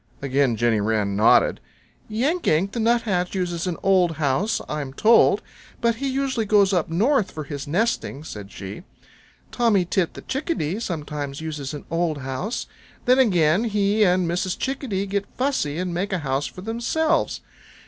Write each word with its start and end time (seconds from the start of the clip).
Again 0.19 0.55
Jenny 0.55 0.81
Wren 0.81 1.15
nodded. 1.15 1.59
"Yank 2.09 2.47
Yank 2.47 2.71
the 2.71 2.79
Nuthatch 2.79 3.35
uses 3.35 3.67
an 3.67 3.77
old 3.83 4.13
house, 4.13 4.59
I'm 4.67 4.93
told, 4.93 5.43
but 5.79 5.97
he 5.97 6.07
usually 6.09 6.47
goes 6.47 6.73
up 6.73 6.89
North 6.89 7.29
for 7.29 7.43
his 7.43 7.67
nesting," 7.67 8.23
said 8.23 8.51
she. 8.51 8.81
"Tommy 9.51 9.85
Tit 9.85 10.15
the 10.15 10.23
Chickadee 10.23 10.79
sometimes 10.79 11.39
uses 11.39 11.75
an 11.75 11.85
old 11.91 12.17
house. 12.17 12.65
Then 13.05 13.19
again 13.19 13.65
he 13.65 14.03
and 14.03 14.27
Mrs. 14.27 14.57
Chickadee 14.57 15.05
get 15.05 15.27
fussy 15.37 15.77
and 15.77 15.93
make 15.93 16.11
a 16.11 16.17
house 16.25 16.47
for 16.47 16.61
themselves. 16.61 17.41